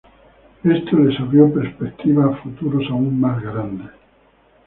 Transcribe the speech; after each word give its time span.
Esto 0.63 0.97
les 0.97 1.19
abrió 1.19 1.53
perspectivas 1.53 2.33
a 2.33 2.41
futuro 2.41 2.79
aun 2.89 3.19
más 3.19 3.39
grandes. 3.39 3.91